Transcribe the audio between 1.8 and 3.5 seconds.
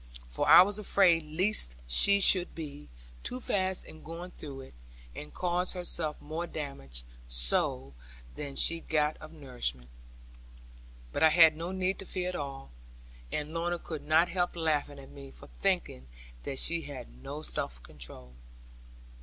she should be too